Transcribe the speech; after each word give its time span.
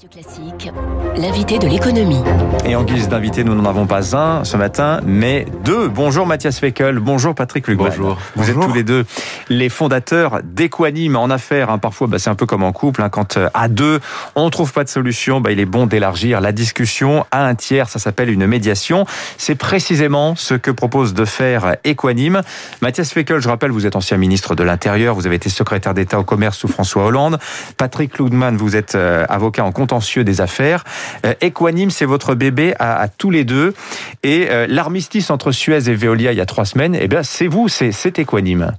Radio 0.00 0.22
Classique, 0.22 0.70
l'invité 1.16 1.58
de 1.58 1.66
l'économie. 1.66 2.22
Et 2.64 2.76
en 2.76 2.84
guise 2.84 3.08
d'invité, 3.08 3.42
nous 3.42 3.56
n'en 3.56 3.68
avons 3.68 3.84
pas 3.88 4.16
un 4.16 4.44
ce 4.44 4.56
matin, 4.56 5.00
mais 5.04 5.44
deux. 5.64 5.88
Bonjour 5.88 6.24
Mathias 6.24 6.60
Feckel, 6.60 7.00
bonjour 7.00 7.34
Patrick 7.34 7.66
Lugman. 7.66 7.88
Bonjour. 7.88 8.10
Vous 8.36 8.42
Bonjour. 8.44 8.62
êtes 8.62 8.68
tous 8.68 8.74
les 8.76 8.84
deux 8.84 9.04
les 9.48 9.68
fondateurs 9.68 10.38
d'Equanime 10.44 11.16
en 11.16 11.30
affaires. 11.30 11.70
hein. 11.70 11.78
Parfois, 11.78 12.06
bah, 12.06 12.20
c'est 12.20 12.30
un 12.30 12.36
peu 12.36 12.46
comme 12.46 12.62
en 12.62 12.70
couple. 12.70 13.02
hein. 13.02 13.08
Quand 13.08 13.38
euh, 13.38 13.48
à 13.54 13.66
deux, 13.66 13.98
on 14.36 14.44
ne 14.44 14.50
trouve 14.50 14.72
pas 14.72 14.84
de 14.84 14.88
solution, 14.88 15.40
bah, 15.40 15.50
il 15.50 15.58
est 15.58 15.64
bon 15.64 15.86
d'élargir 15.86 16.40
la 16.40 16.52
discussion 16.52 17.26
à 17.32 17.46
un 17.46 17.56
tiers. 17.56 17.88
Ça 17.88 17.98
s'appelle 17.98 18.30
une 18.30 18.46
médiation. 18.46 19.04
C'est 19.36 19.56
précisément 19.56 20.36
ce 20.36 20.54
que 20.54 20.70
propose 20.70 21.12
de 21.12 21.24
faire 21.24 21.74
Equanime. 21.84 22.42
Mathias 22.82 23.10
Feckel, 23.12 23.40
je 23.40 23.48
rappelle, 23.48 23.72
vous 23.72 23.84
êtes 23.84 23.96
ancien 23.96 24.16
ministre 24.16 24.54
de 24.54 24.62
l'Intérieur. 24.62 25.16
Vous 25.16 25.26
avez 25.26 25.36
été 25.36 25.48
secrétaire 25.48 25.92
d'État 25.94 26.20
au 26.20 26.24
commerce 26.24 26.56
sous 26.58 26.68
François 26.68 27.04
Hollande. 27.06 27.38
Patrick 27.78 28.16
Lugman, 28.18 28.56
vous 28.56 28.76
êtes 28.76 28.94
euh, 28.94 29.24
avocat 29.28 29.64
en 29.64 29.72
contentieux 29.88 30.22
des 30.22 30.40
affaires. 30.42 30.84
Euh, 31.24 31.32
Equanime, 31.42 31.90
c'est 31.90 32.04
votre 32.04 32.34
bébé 32.34 32.74
à, 32.78 33.00
à 33.00 33.08
tous 33.08 33.30
les 33.30 33.44
deux. 33.44 33.72
Et 34.22 34.48
euh, 34.50 34.66
l'armistice 34.68 35.30
entre 35.30 35.50
Suez 35.50 35.88
et 35.88 35.94
Veolia 35.94 36.32
il 36.32 36.38
y 36.38 36.42
a 36.42 36.46
trois 36.46 36.66
semaines, 36.66 36.94
eh 37.00 37.08
bien, 37.08 37.22
c'est 37.22 37.46
vous, 37.46 37.68
c'est 37.68 37.90
c'est 37.92 38.18
Equanime. 38.18 38.72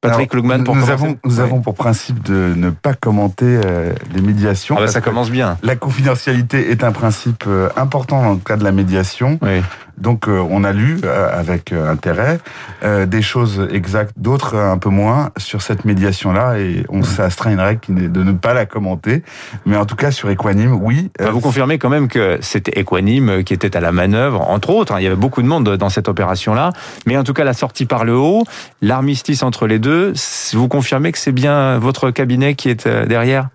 Patrick 0.00 0.34
Alors, 0.34 0.44
Lugman, 0.44 0.64
pour 0.64 0.74
nous 0.74 0.90
avons, 0.90 1.16
nous 1.24 1.36
Oui. 1.36 1.40
avons 1.40 1.60
pour 1.60 1.76
principe 1.76 2.24
de 2.24 2.54
ne 2.56 2.70
pas 2.70 2.92
commenter 2.94 3.60
euh, 3.64 3.92
les 4.12 4.20
médiations. 4.20 4.74
Ah 4.76 4.80
bah, 4.80 4.86
ça 4.88 5.00
commence 5.00 5.30
bien. 5.30 5.56
La 5.62 5.76
confidentialité 5.76 6.72
est 6.72 6.82
un 6.82 6.90
principe 6.90 7.44
euh, 7.46 7.68
important 7.76 8.20
dans 8.20 8.32
le 8.32 8.38
cas 8.38 8.56
de 8.56 8.64
la 8.64 8.72
médiation. 8.72 9.38
Oui. 9.42 9.62
Donc 9.98 10.28
euh, 10.28 10.42
on 10.50 10.64
a 10.64 10.72
lu 10.72 10.98
euh, 11.04 11.28
avec 11.32 11.72
euh, 11.72 11.90
intérêt 11.90 12.40
euh, 12.82 13.06
des 13.06 13.22
choses 13.22 13.68
exactes, 13.72 14.14
d'autres 14.16 14.56
un 14.56 14.78
peu 14.78 14.88
moins 14.88 15.30
sur 15.36 15.62
cette 15.62 15.84
médiation-là 15.84 16.58
et 16.58 16.84
on 16.88 17.02
s'est 17.02 17.22
astreint 17.22 17.50
à 17.50 17.52
une 17.52 17.60
règle 17.60 17.80
qui 17.80 17.92
est 17.92 18.08
de 18.08 18.22
ne 18.22 18.32
pas 18.32 18.54
la 18.54 18.66
commenter. 18.66 19.22
Mais 19.66 19.76
en 19.76 19.84
tout 19.84 19.96
cas 19.96 20.10
sur 20.10 20.30
Equanime, 20.30 20.72
oui. 20.80 21.10
Bah, 21.18 21.26
euh, 21.26 21.30
vous 21.30 21.40
confirmez 21.40 21.78
quand 21.78 21.90
même 21.90 22.08
que 22.08 22.38
c'était 22.40 22.80
Equanime 22.80 23.44
qui 23.44 23.54
était 23.54 23.76
à 23.76 23.80
la 23.80 23.92
manœuvre, 23.92 24.40
entre 24.50 24.70
autres. 24.70 24.92
hein. 24.94 25.00
il 25.00 25.04
y 25.04 25.06
avait 25.06 25.16
beaucoup 25.16 25.42
de 25.42 25.48
monde 25.48 25.76
dans 25.76 25.88
cette 25.88 26.08
opération-là. 26.08 26.72
Mais 27.06 27.16
en 27.16 27.24
tout 27.24 27.34
cas, 27.34 27.44
la 27.44 27.54
sortie 27.54 27.86
par 27.86 28.04
le 28.04 28.16
haut, 28.16 28.44
l'armistice 28.80 29.42
entre 29.42 29.66
les 29.66 29.78
deux, 29.78 30.14
vous 30.52 30.68
confirmez 30.68 31.12
que 31.12 31.18
c'est 31.18 31.32
bien 31.32 31.78
votre 31.78 32.10
cabinet 32.10 32.54
qui 32.54 32.70
est 32.70 32.88
derrière? 32.88 33.48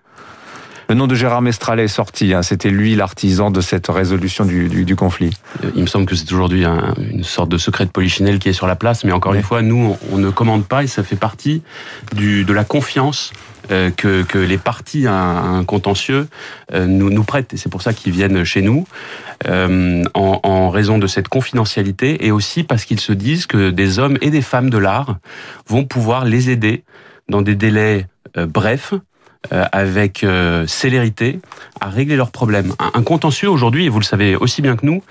Le 0.89 0.95
nom 0.95 1.07
de 1.07 1.15
Gérard 1.15 1.41
Mestral 1.41 1.79
est 1.79 1.87
sorti. 1.87 2.33
hein. 2.33 2.41
C'était 2.43 2.69
lui 2.69 2.95
l'artisan 2.95 3.51
de 3.51 3.59
cette 3.61 3.87
résolution 3.87 4.45
du, 4.45 4.69
du- 4.69 4.85
du 4.85 4.95
conflit. 4.95 5.31
Il 5.75 5.81
me 5.81 5.87
semble 5.87 6.05
que 6.05 6.15
c'est 6.15 6.31
aujourd'hui 6.31 6.63
un- 6.65 6.93
une 7.11 7.23
sorte 7.25 7.49
de 7.49 7.57
secret 7.57 7.85
de 7.85 7.91
polichinelle 7.91 8.39
qui 8.39 8.49
est 8.49 8.53
sur 8.53 8.67
la 8.67 8.75
place, 8.77 9.03
mais 9.03 9.11
encore 9.11 9.33
Oui. 9.33 9.39
une 9.39 9.43
fois, 9.43 9.61
nous, 9.61 9.97
on, 10.11 10.15
on 10.15 10.17
ne 10.17 10.29
commande 10.29 10.65
pas 10.65 10.83
et 10.83 10.87
ça 10.87 11.03
fait 11.03 11.15
partie 11.17 11.61
du, 12.15 12.45
de 12.45 12.53
la 12.53 12.63
confiance 12.63 13.33
euh, 13.69 13.91
que, 13.91 14.23
que 14.23 14.37
les 14.37 14.57
partis 14.57 15.07
à 15.07 15.13
un, 15.13 15.59
un 15.59 15.63
contentieux 15.65 16.29
euh, 16.73 16.85
nous, 16.85 17.09
nous 17.09 17.23
prêtent. 17.25 17.53
Et 17.53 17.57
c'est 17.57 17.69
pour 17.69 17.81
ça 17.81 17.91
qu'ils 17.93 18.13
viennent 18.13 18.45
chez 18.45 18.61
nous, 18.61 18.87
euh, 19.47 20.03
en, 20.13 20.39
en 20.43 20.69
raison 20.69 20.97
de 20.99 21.07
cette 21.07 21.27
confidentialité 21.27 22.25
et 22.25 22.31
aussi 22.31 22.63
parce 22.63 22.85
qu'ils 22.85 23.01
se 23.01 23.11
disent 23.11 23.45
que 23.45 23.71
des 23.71 23.99
hommes 23.99 24.17
et 24.21 24.29
des 24.29 24.41
femmes 24.41 24.69
de 24.69 24.77
l'art 24.77 25.17
vont 25.67 25.83
pouvoir 25.83 26.23
les 26.23 26.49
aider 26.49 26.83
dans 27.27 27.41
des 27.41 27.55
délais 27.55 28.07
euh, 28.37 28.45
brefs, 28.45 28.93
avec 29.71 30.23
euh, 30.23 30.65
célérité, 30.67 31.39
à 31.79 31.89
régler 31.89 32.15
leurs 32.15 32.31
problèmes. 32.31 32.73
Un, 32.79 32.91
un 32.99 33.03
contentieux 33.03 33.49
aujourd'hui, 33.49 33.85
et 33.85 33.89
vous 33.89 33.99
le 33.99 34.05
savez 34.05 34.35
aussi 34.35 34.61
bien 34.61 34.75
que 34.75 34.85
nous, 34.85 35.03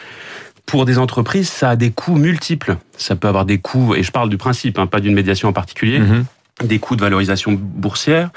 pour 0.67 0.85
des 0.85 0.99
entreprises, 0.99 1.49
ça 1.49 1.71
a 1.71 1.77
des 1.77 1.91
coûts 1.93 2.17
multiples. 2.17 2.77
Ça 2.97 3.15
peut 3.17 3.29
avoir 3.29 3.45
des 3.45 3.59
coûts, 3.59 3.95
et 3.95 4.03
je 4.03 4.11
parle 4.11 4.29
du 4.29 4.37
principe, 4.37 4.79
hein, 4.79 4.87
pas 4.87 5.01
d'une 5.01 5.15
médiation 5.15 5.49
en 5.49 5.53
particulier, 5.53 6.01
Mhm. 6.01 6.25
des 6.65 6.79
coûts 6.79 6.97
de 6.97 7.03
valorisation 7.03 7.53
boursière, 7.53 8.31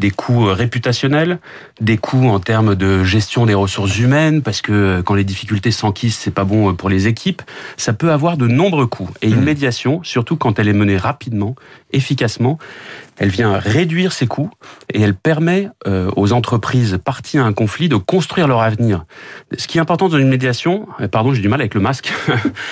des 0.00 0.10
coûts 0.10 0.48
euh, 0.48 0.52
réputationnels, 0.52 1.38
des 1.80 1.96
coûts 1.98 2.28
en 2.28 2.40
termes 2.40 2.74
de 2.74 3.04
gestion 3.04 3.46
des 3.46 3.54
ressources 3.54 3.96
humaines, 3.98 4.42
parce 4.42 4.62
que 4.62 4.72
euh, 4.72 5.02
quand 5.02 5.14
les 5.14 5.24
difficultés 5.24 5.70
s'enquissent, 5.70 6.18
c'est 6.18 6.30
pas 6.34 6.44
bon 6.44 6.70
euh, 6.70 6.72
pour 6.72 6.88
les 6.88 7.06
équipes. 7.06 7.42
Ça 7.76 7.92
peut 7.92 8.10
avoir 8.10 8.36
de 8.36 8.46
nombreux 8.48 8.86
coûts. 8.86 9.10
Et 9.22 9.28
une 9.28 9.36
Mhm. 9.36 9.44
médiation, 9.44 10.00
surtout 10.02 10.36
quand 10.36 10.58
elle 10.58 10.68
est 10.68 10.72
menée 10.72 10.96
rapidement, 10.96 11.54
efficacement, 11.92 12.58
elle 13.18 13.28
vient 13.28 13.58
réduire 13.58 14.12
ces 14.12 14.26
coûts 14.26 14.48
et 14.94 15.02
elle 15.02 15.12
permet 15.14 15.68
aux 16.16 16.32
entreprises 16.32 16.98
parties 17.04 17.36
à 17.36 17.44
un 17.44 17.52
conflit 17.52 17.90
de 17.90 17.96
construire 17.96 18.48
leur 18.48 18.62
avenir. 18.62 19.04
Ce 19.58 19.66
qui 19.66 19.76
est 19.76 19.80
important 19.80 20.08
dans 20.08 20.16
une 20.16 20.28
médiation, 20.30 20.86
pardon, 21.12 21.34
j'ai 21.34 21.42
du 21.42 21.48
mal 21.48 21.60
avec 21.60 21.74
le 21.74 21.80
masque. 21.82 22.10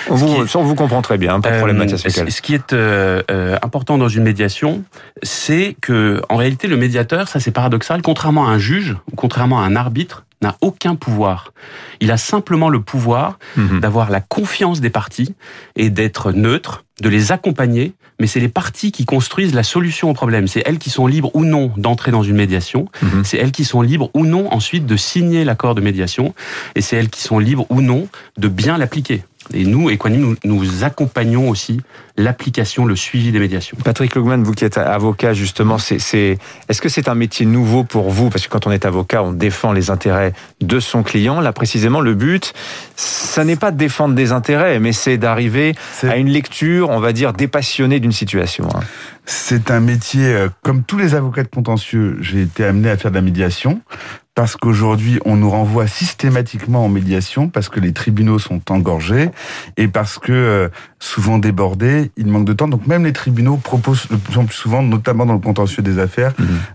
On 0.09 0.15
vous, 0.15 0.43
est- 0.43 0.55
on 0.55 0.63
vous 0.63 0.73
comprend 0.73 1.03
très 1.03 1.19
bien, 1.19 1.39
pas 1.39 1.51
de 1.51 1.57
problème, 1.57 1.77
Mathias 1.77 2.01
ce 2.07 2.41
qui 2.41 2.55
est 2.55 2.73
euh, 2.73 3.21
important 3.61 3.97
dans 3.99 4.07
une 4.07 4.23
médiation, 4.23 4.83
c'est 5.21 5.75
que 5.81 6.21
en 6.29 6.37
réalité 6.37 6.67
le 6.67 6.77
médiateur, 6.77 7.18
ça 7.27 7.39
c'est 7.39 7.51
paradoxal, 7.51 8.01
contrairement 8.01 8.47
à 8.47 8.51
un 8.51 8.57
juge 8.57 8.95
ou 9.11 9.15
contrairement 9.15 9.61
à 9.61 9.65
un 9.65 9.75
arbitre, 9.75 10.25
n'a 10.41 10.55
aucun 10.61 10.95
pouvoir. 10.95 11.51
Il 11.99 12.11
a 12.11 12.17
simplement 12.17 12.69
le 12.69 12.79
pouvoir 12.81 13.37
Mhm. 13.57 13.81
d'avoir 13.81 14.09
la 14.09 14.21
confiance 14.21 14.79
des 14.79 14.89
parties 14.89 15.35
et 15.75 15.89
d'être 15.89 16.31
neutre, 16.31 16.85
de 17.01 17.09
les 17.09 17.33
accompagner, 17.33 17.93
mais 18.21 18.27
c'est 18.27 18.39
les 18.39 18.47
parties 18.47 18.91
qui 18.93 19.05
construisent 19.05 19.53
la 19.53 19.63
solution 19.63 20.09
au 20.09 20.13
problème. 20.13 20.47
C'est 20.47 20.63
elles 20.65 20.77
qui 20.77 20.89
sont 20.89 21.07
libres 21.07 21.29
ou 21.33 21.43
non 21.43 21.71
d'entrer 21.75 22.11
dans 22.11 22.23
une 22.23 22.35
médiation, 22.37 22.87
Mhm. 23.01 23.23
c'est 23.25 23.37
elles 23.37 23.51
qui 23.51 23.65
sont 23.65 23.81
libres 23.81 24.09
ou 24.13 24.25
non 24.25 24.51
ensuite 24.53 24.85
de 24.85 24.95
signer 24.95 25.43
l'accord 25.43 25.75
de 25.75 25.81
médiation, 25.81 26.33
et 26.75 26.81
c'est 26.81 26.95
elles 26.95 27.09
qui 27.09 27.21
sont 27.21 27.39
libres 27.39 27.65
ou 27.69 27.81
non 27.81 28.07
de 28.37 28.47
bien 28.47 28.77
l'appliquer. 28.77 29.23
Et 29.53 29.65
nous, 29.65 29.89
Equanime, 29.89 30.35
nous, 30.43 30.61
nous 30.63 30.83
accompagnons 30.83 31.49
aussi 31.49 31.81
l'application, 32.17 32.85
le 32.85 32.95
suivi 32.95 33.31
des 33.31 33.39
médiations. 33.39 33.77
Patrick 33.83 34.15
Lugman, 34.15 34.43
vous 34.43 34.53
qui 34.53 34.65
êtes 34.65 34.77
avocat, 34.77 35.33
justement, 35.33 35.77
c'est, 35.77 35.99
c'est, 35.99 36.37
est-ce 36.67 36.81
que 36.81 36.89
c'est 36.89 37.07
un 37.07 37.15
métier 37.15 37.45
nouveau 37.45 37.83
pour 37.83 38.09
vous? 38.09 38.29
Parce 38.29 38.45
que 38.45 38.51
quand 38.51 38.67
on 38.67 38.71
est 38.71 38.85
avocat, 38.85 39.23
on 39.23 39.31
défend 39.31 39.71
les 39.71 39.89
intérêts 39.89 40.33
de 40.61 40.79
son 40.79 41.01
client. 41.03 41.39
Là, 41.41 41.53
précisément, 41.53 42.01
le 42.01 42.13
but, 42.13 42.53
ça 42.95 43.43
n'est 43.45 43.55
pas 43.55 43.71
de 43.71 43.77
défendre 43.77 44.15
des 44.15 44.31
intérêts, 44.31 44.79
mais 44.79 44.91
c'est 44.93 45.17
d'arriver 45.17 45.75
c'est- 45.93 46.09
à 46.09 46.17
une 46.17 46.29
lecture, 46.29 46.89
on 46.89 46.99
va 46.99 47.13
dire, 47.13 47.33
dépassionnée 47.33 47.99
d'une 47.99 48.11
situation. 48.11 48.67
hein. 48.75 48.81
C'est 49.25 49.69
un 49.71 49.79
métier, 49.79 50.25
euh, 50.25 50.49
comme 50.63 50.83
tous 50.83 50.97
les 50.97 51.13
avocats 51.15 51.43
de 51.43 51.49
contentieux, 51.49 52.17
j'ai 52.21 52.41
été 52.41 52.65
amené 52.65 52.89
à 52.89 52.97
faire 52.97 53.11
de 53.11 53.15
la 53.15 53.21
médiation, 53.21 53.81
parce 54.35 54.55
qu'aujourd'hui, 54.55 55.19
on 55.25 55.35
nous 55.35 55.49
renvoie 55.49 55.87
systématiquement 55.87 56.85
en 56.85 56.89
médiation, 56.89 57.49
parce 57.49 57.67
que 57.67 57.79
les 57.79 57.93
tribunaux 57.93 58.39
sont 58.39 58.61
engorgés, 58.71 59.29
et 59.75 59.87
parce 59.87 60.17
que, 60.17 60.31
euh, 60.31 60.69
souvent 60.99 61.37
débordés, 61.37 62.11
il 62.15 62.27
manque 62.27 62.45
de 62.45 62.53
temps. 62.53 62.67
Donc 62.67 62.87
même 62.87 63.03
les 63.03 63.13
tribunaux 63.13 63.57
proposent 63.57 64.07
de 64.07 64.15
plus 64.15 64.37
en 64.37 64.45
plus 64.45 64.55
souvent, 64.55 64.81
notamment 64.81 65.25
dans 65.25 65.33
le 65.33 65.39
contentieux 65.39 65.83
des 65.83 65.99
affaires, 65.99 66.33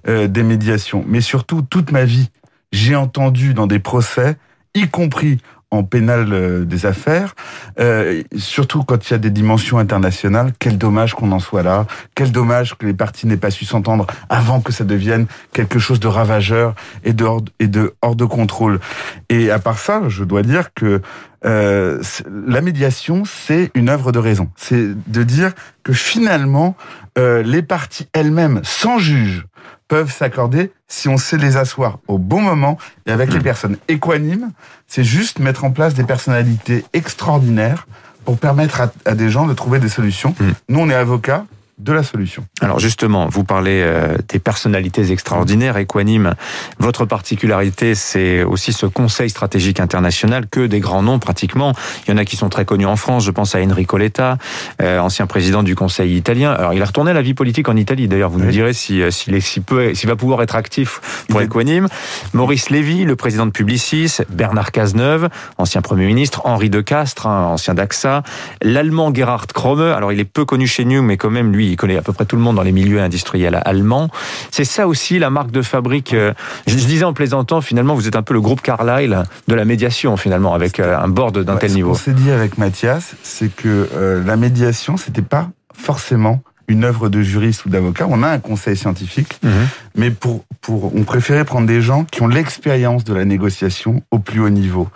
euh, 0.08 0.28
des 0.28 0.42
médiations. 0.42 1.04
Mais 1.08 1.20
surtout, 1.20 1.62
toute 1.62 1.90
ma 1.90 2.04
vie, 2.04 2.30
j'ai 2.72 2.96
entendu 2.96 3.54
dans 3.54 3.66
des 3.66 3.78
procès, 3.78 4.36
y 4.74 4.88
compris 4.88 5.38
en 5.74 5.82
pénal 5.82 6.32
euh, 6.32 6.64
des 6.64 6.86
affaires, 6.86 7.34
euh, 7.80 8.22
surtout 8.36 8.82
quand 8.84 9.08
il 9.08 9.12
y 9.12 9.14
a 9.14 9.18
des 9.18 9.30
dimensions 9.30 9.78
internationales, 9.78 10.52
quel 10.58 10.78
dommage 10.78 11.14
qu'on 11.14 11.32
en 11.32 11.40
soit 11.40 11.62
là, 11.62 11.86
quel 12.14 12.32
dommage 12.32 12.76
que 12.76 12.86
les 12.86 12.94
partis 12.94 13.26
n'aient 13.26 13.36
pas 13.36 13.50
su 13.50 13.64
s'entendre 13.64 14.06
avant 14.28 14.60
que 14.60 14.72
ça 14.72 14.84
devienne 14.84 15.26
quelque 15.52 15.78
chose 15.78 16.00
de 16.00 16.08
ravageur 16.08 16.74
et 17.04 17.12
de 17.12 17.24
hors, 17.24 18.16
de 18.16 18.24
contrôle. 18.24 18.80
Et 19.28 19.50
à 19.50 19.58
part 19.58 19.78
ça, 19.78 20.02
je 20.08 20.24
dois 20.24 20.42
dire 20.42 20.72
que 20.74 21.02
euh, 21.44 22.02
la 22.46 22.60
médiation, 22.60 23.24
c'est 23.24 23.70
une 23.74 23.88
œuvre 23.88 24.12
de 24.12 24.18
raison. 24.18 24.48
C'est 24.56 24.94
de 25.10 25.22
dire 25.22 25.52
que 25.82 25.92
finalement, 25.92 26.76
les 27.16 27.62
parties 27.62 28.08
elles-mêmes, 28.12 28.60
sans 28.64 28.98
juge, 28.98 29.46
peuvent 29.94 30.12
s'accorder 30.12 30.72
si 30.88 31.08
on 31.08 31.16
sait 31.16 31.36
les 31.36 31.56
asseoir 31.56 32.00
au 32.08 32.18
bon 32.18 32.40
moment 32.40 32.78
et 33.06 33.12
avec 33.12 33.32
les 33.32 33.38
personnes 33.38 33.76
équanimes. 33.86 34.50
C'est 34.88 35.04
juste 35.04 35.38
mettre 35.38 35.62
en 35.62 35.70
place 35.70 35.94
des 35.94 36.02
personnalités 36.02 36.84
extraordinaires 36.92 37.86
pour 38.24 38.36
permettre 38.36 38.80
à, 38.80 38.92
à 39.04 39.14
des 39.14 39.30
gens 39.30 39.46
de 39.46 39.54
trouver 39.54 39.78
des 39.78 39.88
solutions. 39.88 40.34
Mm. 40.40 40.50
Nous, 40.68 40.80
on 40.80 40.90
est 40.90 40.94
avocats 40.94 41.46
de 41.78 41.92
la 41.92 42.02
solution. 42.02 42.44
Alors 42.60 42.78
justement, 42.78 43.26
vous 43.28 43.42
parlez 43.44 43.82
euh, 43.82 44.16
des 44.28 44.38
personnalités 44.38 45.10
extraordinaires. 45.10 45.76
Equanime, 45.76 46.34
votre 46.78 47.04
particularité, 47.04 47.94
c'est 47.94 48.44
aussi 48.44 48.72
ce 48.72 48.86
conseil 48.86 49.28
stratégique 49.28 49.80
international 49.80 50.46
que 50.48 50.66
des 50.66 50.78
grands 50.80 51.02
noms 51.02 51.18
pratiquement. 51.18 51.72
Il 52.06 52.10
y 52.10 52.14
en 52.14 52.16
a 52.16 52.24
qui 52.24 52.36
sont 52.36 52.48
très 52.48 52.64
connus 52.64 52.86
en 52.86 52.96
France. 52.96 53.24
Je 53.24 53.30
pense 53.32 53.54
à 53.54 53.60
Enrico 53.60 53.98
Letta, 53.98 54.38
euh, 54.80 54.98
ancien 55.00 55.26
président 55.26 55.62
du 55.64 55.74
Conseil 55.74 56.16
italien. 56.16 56.52
Alors 56.52 56.74
il 56.74 56.82
a 56.82 56.84
retourné 56.84 57.10
à 57.10 57.14
la 57.14 57.22
vie 57.22 57.34
politique 57.34 57.68
en 57.68 57.76
Italie. 57.76 58.06
D'ailleurs, 58.06 58.30
vous 58.30 58.38
nous 58.38 58.46
Oui. 58.46 58.52
direz 58.52 58.72
si 58.72 59.02
euh, 59.02 59.10
s'il 59.10 59.40
si 59.42 59.60
peu, 59.60 59.94
s'il 59.94 60.08
va 60.08 60.16
pouvoir 60.16 60.42
être 60.42 60.54
actif 60.54 61.24
pour 61.28 61.40
Equanime. 61.40 61.88
Maurice 62.34 62.70
Lévy, 62.70 63.04
le 63.04 63.16
président 63.16 63.46
de 63.46 63.50
Publicis, 63.50 64.18
Bernard 64.30 64.70
Cazeneuve, 64.70 65.28
ancien 65.58 65.82
premier 65.82 66.06
ministre, 66.06 66.42
Henri 66.44 66.70
De 66.70 66.80
Castres, 66.80 67.26
hein, 67.26 67.46
ancien 67.48 67.74
d'AXA, 67.74 68.22
l'allemand 68.62 69.12
Gerhard 69.12 69.48
Kromme. 69.48 69.80
Alors 69.82 70.12
il 70.12 70.20
est 70.20 70.24
peu 70.24 70.44
connu 70.44 70.66
chez 70.66 70.84
nous, 70.84 71.02
mais 71.02 71.16
quand 71.16 71.30
même 71.30 71.52
lui, 71.52 71.63
il 71.64 71.76
connaît 71.76 71.96
à 71.96 72.02
peu 72.02 72.12
près 72.12 72.24
tout 72.24 72.36
le 72.36 72.42
monde 72.42 72.56
dans 72.56 72.62
les 72.62 72.72
milieux 72.72 73.00
industriels 73.00 73.60
allemands. 73.64 74.08
C'est 74.50 74.64
ça 74.64 74.86
aussi 74.86 75.18
la 75.18 75.30
marque 75.30 75.50
de 75.50 75.62
fabrique. 75.62 76.14
euh, 76.14 76.32
Je, 76.66 76.74
disais 76.74 77.04
en 77.04 77.12
plaisantant, 77.12 77.60
finalement, 77.60 77.94
vous 77.94 78.06
êtes 78.08 78.16
un 78.16 78.22
peu 78.22 78.34
le 78.34 78.40
groupe 78.40 78.60
Carlyle 78.62 79.24
de 79.48 79.54
la 79.54 79.64
médiation, 79.64 80.16
finalement, 80.16 80.54
avec 80.54 80.80
euh, 80.80 80.96
un 80.98 81.08
board 81.08 81.38
d'un 81.38 81.54
Ouais, 81.54 81.58
tel 81.60 81.70
ce 81.70 81.74
niveau. 81.74 81.90
qu'on 81.90 81.94
s'est 81.98 82.12
dit 82.12 82.30
avec 82.30 82.58
Mathias, 82.58 83.14
c'est 83.22 83.54
que 83.54 83.88
euh, 83.94 84.22
la 84.24 84.36
médiation, 84.36 84.96
c'était 84.96 85.22
pas 85.22 85.48
forcément 85.76 86.42
une 86.68 86.84
œuvre 86.84 87.08
de 87.08 87.20
juriste 87.22 87.64
ou 87.66 87.68
d'avocat. 87.68 88.06
On 88.08 88.22
a 88.22 88.28
un 88.28 88.38
conseil 88.38 88.76
scientifique, 88.76 89.38
Mhm. 89.42 89.50
mais 89.96 90.10
pour, 90.10 90.44
pour, 90.60 90.94
on 90.96 91.02
préférait 91.04 91.44
prendre 91.44 91.66
des 91.66 91.80
gens 91.82 92.04
qui 92.04 92.22
ont 92.22 92.28
l'expérience 92.28 93.04
de 93.04 93.12
la 93.14 93.24
négociation 93.24 94.02
au 94.10 94.18
plus 94.18 94.40
haut 94.40 94.48
niveau, 94.50 94.88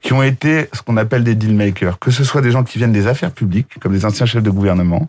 qui 0.00 0.12
ont 0.12 0.22
été 0.22 0.68
ce 0.72 0.82
qu'on 0.82 0.96
appelle 0.96 1.24
des 1.24 1.34
deal 1.34 1.54
makers, 1.54 1.98
que 1.98 2.10
ce 2.10 2.24
soit 2.24 2.40
des 2.40 2.50
gens 2.50 2.64
qui 2.64 2.78
viennent 2.78 2.92
des 2.92 3.06
affaires 3.06 3.30
publiques, 3.32 3.78
comme 3.80 3.92
des 3.92 4.04
anciens 4.04 4.26
chefs 4.26 4.42
de 4.42 4.50
gouvernement, 4.50 5.08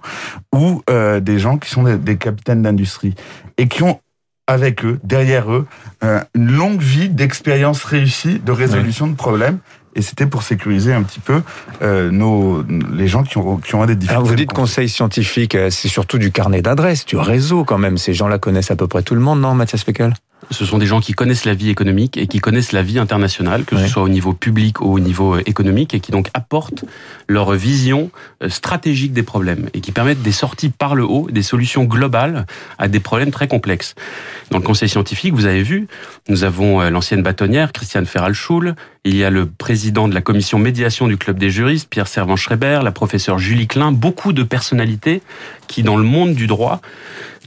ou 0.54 0.82
euh, 0.90 1.20
des 1.20 1.40
gens 1.40 1.58
qui 1.58 1.70
sont 1.70 1.84
des, 1.84 1.98
des 1.98 2.18
capitaines 2.18 2.62
d'industrie 2.62 3.16
et 3.58 3.68
qui 3.68 3.84
ont 3.84 4.00
avec 4.46 4.84
eux, 4.84 5.00
derrière 5.06 5.52
eux, 5.54 5.66
euh, 6.04 6.20
une 6.36 6.52
longue 6.52 6.82
vie 6.82 7.08
d'expérience 7.10 7.86
réussie 7.86 8.40
de 8.40 8.52
résolution 8.52 9.08
de 9.08 9.16
problèmes. 9.16 9.60
Et 9.96 10.02
c'était 10.02 10.26
pour 10.26 10.44
sécuriser 10.44 10.94
un 10.94 11.04
petit 11.04 11.20
peu 11.20 11.42
euh, 11.82 12.10
nos, 12.10 12.64
les 12.64 13.08
gens 13.08 13.24
qui 13.24 13.38
ont, 13.38 13.58
qui 13.58 13.76
ont 13.76 13.86
des 13.86 13.96
difficultés. 13.96 14.14
Alors 14.14 14.26
vous 14.26 14.36
dites 14.36 14.54
conseil 14.54 14.90
scientifique, 14.90 15.56
euh, 15.56 15.70
c'est 15.70 15.88
surtout 15.88 16.18
du 16.18 16.32
carnet 16.32 16.62
d'adresses, 16.62 17.06
du 17.06 17.18
réseau 17.18 17.64
quand 17.64 17.78
même. 17.78 17.98
Ces 17.98 18.14
gens-là 18.14 18.40
connaissent 18.40 18.72
à 18.72 18.76
peu 18.76 18.88
près 18.88 19.04
tout 19.04 19.16
le 19.16 19.22
monde, 19.22 19.42
non, 19.42 19.54
Mathias 19.54 19.84
Feckel 19.84 20.14
Ce 20.52 20.66
sont 20.66 20.78
des 20.78 20.86
gens 20.86 21.00
qui 21.00 21.14
connaissent 21.14 21.46
la 21.46 21.54
vie 21.54 21.70
économique 21.70 22.18
et 22.18 22.28
qui 22.28 22.40
connaissent 22.40 22.72
la 22.72 22.84
vie 22.84 23.00
internationale, 23.00 23.66
que 23.66 23.76
Ouais. 23.76 23.84
ce 23.84 23.88
soit 23.88 24.04
au 24.04 24.10
niveau 24.10 24.34
public 24.34 24.82
ou 24.82 24.94
au 24.94 25.00
niveau 25.00 25.36
euh, 25.36 25.42
économique, 25.46 25.94
et 25.94 26.00
qui 26.00 26.12
donc 26.12 26.30
apportent 26.34 26.86
leur 27.28 27.52
vision 27.54 28.12
euh, 28.44 28.50
stratégique 28.50 29.14
des 29.14 29.24
problèmes 29.24 29.70
et 29.74 29.82
qui 29.82 29.92
permettent 29.92 30.22
des 30.22 30.32
sorties 30.32 30.70
par 30.70 30.96
le 30.96 31.04
haut, 31.04 31.28
des 31.32 31.44
solutions 31.44 31.86
globales 31.86 32.46
à 32.78 32.88
des 32.88 33.00
problèmes 33.00 33.32
très 33.32 33.48
complexes. 33.48 33.96
Dans 34.52 34.58
le 34.60 34.64
conseil 34.64 34.90
scientifique, 34.90 35.34
vous 35.34 35.46
avez 35.46 35.64
vu, 35.64 35.88
nous 36.30 36.44
avons 36.44 36.82
euh, 36.82 36.90
l'ancienne 36.90 37.24
bâtonnière, 37.24 37.72
Christiane 37.72 38.06
Ferral-Schul, 38.06 38.76
il 39.06 39.16
y 39.18 39.24
a 39.26 39.30
le 39.30 39.46
président 39.46 40.08
de 40.08 40.14
la 40.14 40.22
commission 40.22 40.60
médiation 40.60 41.08
du 41.08 41.18
club 41.18 41.38
des 41.38 41.50
juristes, 41.50 41.90
Pierre 41.90 42.08
Servan-Schreiber, 42.08 42.80
la 42.84 42.92
professeure 42.92 43.38
Julie 43.38 43.68
Klein, 43.68 43.92
beaucoup 43.92 44.32
de 44.32 44.44
personnalités 44.44 45.22
qui, 45.68 45.84
dans 45.84 45.98
le 45.98 46.04
monde 46.04 46.36
du 46.36 46.48
droit, 46.48 46.80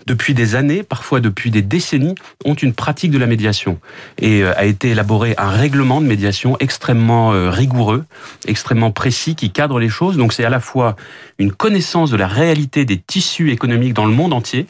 depuis 0.06 0.34
des 0.34 0.54
années, 0.54 0.82
parfois 0.82 1.20
depuis 1.20 1.50
des 1.50 1.62
décennies, 1.62 2.14
ont 2.44 2.54
une 2.54 2.72
pratique 2.72 3.10
de 3.10 3.18
la 3.18 3.26
médiation. 3.26 3.78
Et 4.18 4.42
euh, 4.42 4.52
a 4.56 4.64
été 4.64 4.90
élaboré 4.90 5.34
un 5.36 5.50
règlement 5.50 6.00
de 6.00 6.06
médiation 6.06 6.56
extrêmement 6.60 7.32
euh, 7.32 7.50
rigoureux, 7.50 8.04
extrêmement 8.46 8.92
précis, 8.92 9.34
qui 9.34 9.50
cadre 9.50 9.78
les 9.78 9.88
choses. 9.88 10.16
Donc 10.16 10.32
c'est 10.32 10.44
à 10.44 10.50
la 10.50 10.60
fois 10.60 10.96
une 11.38 11.52
connaissance 11.52 12.10
de 12.10 12.16
la 12.16 12.28
réalité 12.28 12.84
des 12.84 12.98
tissus 12.98 13.50
économiques 13.50 13.94
dans 13.94 14.06
le 14.06 14.12
monde 14.12 14.32
entier 14.32 14.66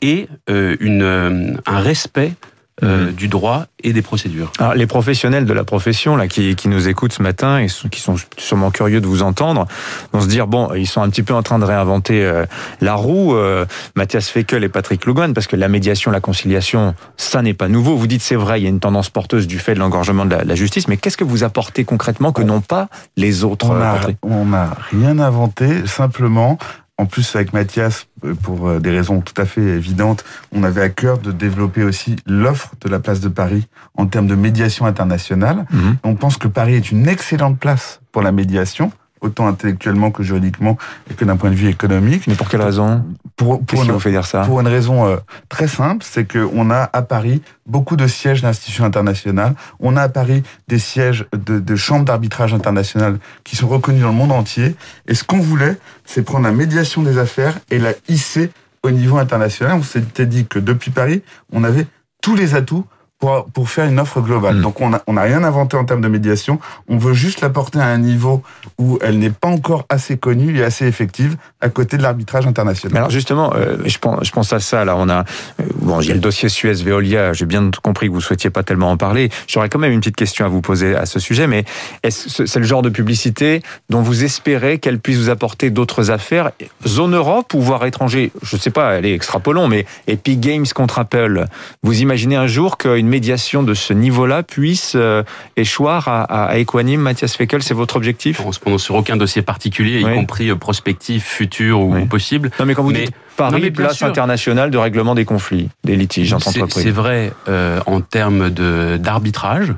et 0.00 0.28
euh, 0.48 0.76
une, 0.80 1.60
un 1.66 1.78
respect 1.78 2.32
euh, 2.82 3.10
du 3.12 3.28
droit 3.28 3.66
et 3.82 3.92
des 3.92 4.02
procédures. 4.02 4.52
Alors, 4.58 4.74
les 4.74 4.86
professionnels 4.86 5.44
de 5.46 5.52
la 5.52 5.64
profession 5.64 6.16
là 6.16 6.28
qui, 6.28 6.54
qui 6.56 6.68
nous 6.68 6.88
écoutent 6.88 7.12
ce 7.12 7.22
matin 7.22 7.58
et 7.58 7.68
sont- 7.68 7.88
qui 7.88 8.00
sont 8.00 8.16
sûrement 8.36 8.70
curieux 8.70 9.00
de 9.00 9.06
vous 9.06 9.22
entendre 9.22 9.66
vont 10.12 10.20
se 10.20 10.26
dire 10.28 10.46
bon 10.46 10.72
ils 10.74 10.86
sont 10.86 11.02
un 11.02 11.08
petit 11.10 11.22
peu 11.22 11.34
en 11.34 11.42
train 11.42 11.58
de 11.58 11.64
réinventer 11.64 12.24
euh, 12.24 12.44
la 12.80 12.94
roue 12.94 13.34
euh, 13.34 13.64
Mathias 13.96 14.28
Feckel 14.28 14.64
et 14.64 14.68
Patrick 14.68 15.04
Lugan 15.06 15.32
parce 15.34 15.46
que 15.46 15.56
la 15.56 15.68
médiation 15.68 16.10
la 16.10 16.20
conciliation 16.20 16.94
ça 17.16 17.42
n'est 17.42 17.54
pas 17.54 17.68
nouveau 17.68 17.96
vous 17.96 18.06
dites 18.06 18.22
c'est 18.22 18.34
vrai 18.36 18.60
il 18.60 18.64
y 18.64 18.66
a 18.66 18.70
une 18.70 18.80
tendance 18.80 19.08
porteuse 19.10 19.46
du 19.46 19.58
fait 19.58 19.74
de 19.74 19.78
l'engorgement 19.80 20.24
de 20.26 20.34
la, 20.34 20.44
la 20.44 20.54
justice 20.54 20.88
mais 20.88 20.96
qu'est-ce 20.96 21.16
que 21.16 21.24
vous 21.24 21.44
apportez 21.44 21.84
concrètement 21.84 22.32
que 22.32 22.42
n'ont 22.42 22.60
pas 22.60 22.88
les 23.16 23.44
autres 23.44 23.70
On 23.70 23.74
euh, 23.80 24.12
on 24.22 24.44
n'a 24.46 24.70
rien 24.90 25.18
inventé, 25.18 25.86
simplement, 25.86 26.58
en 27.00 27.06
plus 27.06 27.34
avec 27.34 27.52
Mathias, 27.54 28.06
euh, 28.24 28.34
pour 28.34 28.68
euh, 28.68 28.78
des 28.78 28.90
raisons 28.90 29.22
tout 29.22 29.40
à 29.40 29.46
fait 29.46 29.62
évidentes, 29.62 30.22
on 30.52 30.62
avait 30.62 30.82
à 30.82 30.90
cœur 30.90 31.18
de 31.18 31.32
développer 31.32 31.82
aussi 31.82 32.16
l'offre 32.26 32.74
de 32.80 32.88
la 32.90 33.00
place 33.00 33.20
de 33.20 33.28
Paris 33.28 33.66
en 33.96 34.06
termes 34.06 34.26
de 34.26 34.34
médiation 34.34 34.84
internationale. 34.84 35.64
Mhm. 35.70 35.96
On 36.04 36.14
pense 36.14 36.36
que 36.36 36.46
Paris 36.46 36.74
est 36.74 36.90
une 36.90 37.08
excellente 37.08 37.58
place 37.58 38.00
pour 38.12 38.20
la 38.20 38.32
médiation, 38.32 38.92
autant 39.20 39.46
intellectuellement 39.48 40.10
que 40.10 40.22
juridiquement 40.22 40.76
et 41.10 41.14
que 41.14 41.24
d'un 41.24 41.36
point 41.36 41.50
de 41.50 41.54
vue 41.54 41.68
économique. 41.68 42.26
mais 42.26 42.34
pour 42.34 42.48
quelle 42.48 42.62
raison 42.62 43.04
Pour, 43.36 43.64
pour 43.64 43.82
une- 43.84 43.92
vous 43.92 44.00
fait 44.00 44.10
dire 44.10 44.26
ça 44.26 44.42
pour 44.44 44.60
une 44.60 44.68
raison 44.68 45.06
euh, 45.06 45.16
très 45.48 45.68
simple, 45.68 46.04
c'est 46.08 46.24
qu'on 46.30 46.70
a 46.70 46.88
à 46.92 47.02
Paris 47.02 47.42
beaucoup 47.66 47.96
de 47.96 48.06
sièges 48.06 48.42
d'institutions 48.42 48.84
internationales. 48.84 49.54
On 49.78 49.96
a 49.96 50.02
à 50.02 50.08
Paris 50.08 50.42
des 50.68 50.78
sièges 50.78 51.26
de, 51.32 51.58
de 51.58 51.76
chambres 51.76 52.04
d'arbitrage 52.04 52.52
internationales 52.54 53.18
qui 53.44 53.56
sont 53.56 53.68
reconnus 53.68 54.02
dans 54.02 54.08
le 54.08 54.14
monde 54.14 54.32
entier. 54.32 54.74
Et 55.06 55.14
ce 55.14 55.24
qu'on 55.24 55.38
voulait, 55.40 55.76
c'est 56.04 56.22
prendre 56.22 56.44
la 56.44 56.52
médiation 56.52 57.02
des 57.02 57.18
affaires 57.18 57.58
et 57.70 57.78
la 57.78 57.92
hisser 58.08 58.50
au 58.82 58.90
niveau 58.90 59.18
international. 59.18 59.76
On 59.78 59.82
s'était 59.82 60.26
dit 60.26 60.46
que 60.46 60.58
depuis 60.58 60.90
Paris, 60.90 61.22
on 61.52 61.62
avait 61.64 61.86
tous 62.22 62.34
les 62.34 62.54
atouts 62.54 62.84
pour, 63.20 63.44
pour 63.52 63.68
faire 63.68 63.86
une 63.86 64.00
offre 64.00 64.20
globale. 64.20 64.56
Mm. 64.56 64.62
Donc 64.62 64.80
on 64.80 64.90
n'a 64.90 65.02
on 65.06 65.16
a 65.16 65.22
rien 65.22 65.44
inventé 65.44 65.76
en 65.76 65.84
termes 65.84 66.00
de 66.00 66.08
médiation. 66.08 66.58
On 66.88 66.96
veut 66.96 67.12
juste 67.12 67.42
la 67.42 67.50
porter 67.50 67.78
à 67.78 67.86
un 67.86 67.98
niveau 67.98 68.42
où 68.78 68.98
elle 69.02 69.18
n'est 69.18 69.30
pas 69.30 69.48
encore 69.48 69.84
assez 69.88 70.16
connue 70.16 70.58
et 70.58 70.64
assez 70.64 70.86
effective 70.86 71.36
à 71.60 71.68
côté 71.68 71.98
de 71.98 72.02
l'arbitrage 72.02 72.46
international. 72.46 72.92
Mais 72.92 72.98
alors 72.98 73.10
justement, 73.10 73.52
euh, 73.54 73.76
je, 73.84 73.98
pense, 73.98 74.24
je 74.24 74.32
pense 74.32 74.52
à 74.52 74.60
ça. 74.60 74.84
Là, 74.84 74.96
on 74.96 75.08
a 75.08 75.20
euh, 75.20 75.64
bon, 75.76 76.00
il 76.00 76.08
y 76.08 76.10
a 76.10 76.14
le 76.14 76.20
dossier 76.20 76.48
Suez 76.48 76.72
Veolia. 76.72 77.32
J'ai 77.34 77.46
bien 77.46 77.70
compris 77.82 78.08
que 78.08 78.12
vous 78.12 78.20
souhaitiez 78.20 78.50
pas 78.50 78.62
tellement 78.62 78.90
en 78.90 78.96
parler. 78.96 79.30
J'aurais 79.46 79.68
quand 79.68 79.78
même 79.78 79.92
une 79.92 80.00
petite 80.00 80.16
question 80.16 80.46
à 80.46 80.48
vous 80.48 80.62
poser 80.62 80.96
à 80.96 81.04
ce 81.04 81.20
sujet. 81.20 81.46
Mais 81.46 81.64
est-ce 82.02 82.46
c'est 82.46 82.58
le 82.58 82.64
genre 82.64 82.82
de 82.82 82.88
publicité 82.88 83.62
dont 83.90 84.00
vous 84.00 84.24
espérez 84.24 84.78
qu'elle 84.78 84.98
puisse 84.98 85.18
vous 85.18 85.30
apporter 85.30 85.68
d'autres 85.70 86.10
affaires, 86.10 86.52
zone 86.86 87.14
Europe 87.14 87.52
ou 87.52 87.60
voire 87.60 87.84
étranger? 87.84 88.32
Je 88.42 88.56
sais 88.56 88.70
pas. 88.70 88.88
Allez, 88.88 89.12
extrapolons. 89.12 89.68
Mais 89.68 89.84
Epic 90.06 90.40
Games 90.40 90.66
contre 90.74 90.98
Apple. 90.98 91.44
Vous 91.82 92.00
imaginez 92.00 92.36
un 92.36 92.46
jour 92.46 92.78
qu'une 92.78 93.09
médiation 93.10 93.62
de 93.62 93.74
ce 93.74 93.92
niveau-là 93.92 94.42
puisse 94.42 94.92
euh, 94.96 95.22
échoir 95.56 96.08
à, 96.08 96.22
à, 96.22 96.56
Mathias 97.02 97.36
Feckel 97.36 97.62
C'est 97.62 97.74
votre 97.74 97.96
objectif? 97.96 98.38
Prononce 98.60 98.82
sur 98.82 98.94
aucun 98.94 99.16
dossier 99.16 99.42
particulier, 99.42 100.02
Oui. 100.02 100.12
y 100.12 100.14
compris 100.14 100.48
euh, 100.50 100.56
prospectif, 100.56 101.24
futur 101.26 101.80
ou 101.80 101.94
Oui. 101.94 102.06
possible. 102.06 102.50
Non, 102.58 102.64
mais 102.66 102.74
quand 102.74 102.82
vous 102.82 102.92
Mais- 102.92 103.04
dites 103.06 103.14
Paris, 103.40 103.70
place 103.70 103.96
sûr. 103.98 104.06
internationale 104.06 104.70
de 104.70 104.78
règlement 104.78 105.14
des 105.14 105.24
conflits, 105.24 105.68
des 105.84 105.96
litiges 105.96 106.32
entre 106.32 106.50
C'est- 106.50 106.60
entreprises. 106.62 106.82
C'est 106.84 106.90
vrai 106.90 107.32
euh, 107.48 107.80
en 107.86 108.00
termes 108.00 108.50
de 108.50 108.96
d'arbitrage. 108.98 109.74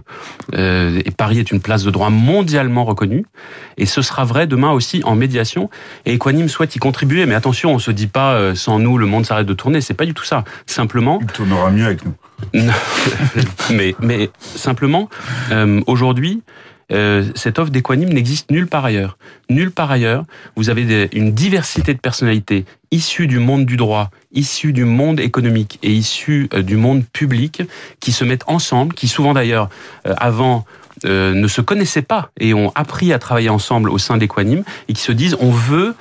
Euh, 0.54 1.00
et 1.04 1.10
Paris 1.10 1.38
est 1.38 1.50
une 1.52 1.60
place 1.60 1.84
de 1.84 1.90
droit 1.90 2.10
mondialement 2.10 2.84
reconnue. 2.84 3.24
Et 3.78 3.86
ce 3.86 4.02
sera 4.02 4.24
vrai 4.24 4.46
demain 4.46 4.70
aussi 4.70 5.02
en 5.04 5.14
médiation. 5.14 5.70
Et 6.06 6.14
Equanim 6.14 6.48
souhaite 6.48 6.74
y 6.76 6.78
contribuer. 6.78 7.26
Mais 7.26 7.34
attention, 7.34 7.72
on 7.72 7.78
se 7.78 7.90
dit 7.90 8.06
pas 8.06 8.32
euh, 8.34 8.54
sans 8.54 8.78
nous 8.78 8.98
le 8.98 9.06
monde 9.06 9.24
s'arrête 9.26 9.46
de 9.46 9.54
tourner. 9.54 9.80
C'est 9.80 9.94
pas 9.94 10.06
du 10.06 10.14
tout 10.14 10.24
ça. 10.24 10.44
Simplement, 10.66 11.18
Il 11.22 11.26
tournera 11.28 11.70
mieux 11.70 11.86
avec 11.86 12.04
nous. 12.04 12.14
non. 12.54 12.72
mais, 13.70 13.94
mais 14.00 14.30
simplement, 14.40 15.08
euh, 15.52 15.80
aujourd'hui, 15.86 16.42
euh, 16.92 17.24
cette 17.34 17.58
offre 17.58 17.70
d'Equanim 17.70 18.08
n'existe 18.10 18.50
nulle 18.50 18.66
part 18.66 18.84
ailleurs. 18.84 19.16
Nulle 19.48 19.70
part 19.70 19.90
ailleurs, 19.90 20.24
vous 20.56 20.68
avez 20.70 20.84
des- 20.84 21.08
une 21.12 21.32
diversité 21.32 21.94
de 21.94 21.98
personnalités 21.98 22.64
issues 22.90 23.26
du 23.26 23.38
monde 23.38 23.64
du 23.64 23.76
droit, 23.76 24.10
issues 24.32 24.72
du 24.72 24.84
monde 24.84 25.18
économique 25.20 25.78
et 25.82 25.90
issues 25.92 26.48
euh, 26.54 26.62
du 26.62 26.76
monde 26.76 27.04
public 27.12 27.62
qui 28.00 28.12
se 28.12 28.24
mettent 28.24 28.44
ensemble, 28.46 28.94
qui 28.94 29.08
souvent 29.08 29.32
d'ailleurs, 29.32 29.68
euh, 30.06 30.14
avant, 30.18 30.64
euh, 31.06 31.34
ne 31.34 31.48
se 31.48 31.60
connaissaient 31.60 32.02
pas 32.02 32.30
et 32.38 32.52
ont 32.54 32.70
appris 32.74 33.12
à 33.12 33.18
travailler 33.18 33.48
ensemble 33.48 33.88
au 33.90 33.98
sein 33.98 34.18
d'Equanim 34.18 34.62
et 34.88 34.92
qui 34.92 35.00
se 35.02 35.12
disent 35.12 35.36
on 35.40 35.50
veut 35.50 35.94